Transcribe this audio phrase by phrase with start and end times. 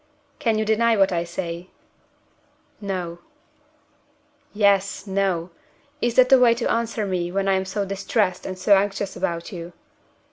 [0.39, 1.67] "Can you deny what I say?"
[2.81, 3.19] "No."
[4.51, 5.51] "'Yes!' 'No!'
[6.01, 9.15] Is that the way to answer me when I am so distressed and so anxious
[9.15, 9.73] about you?"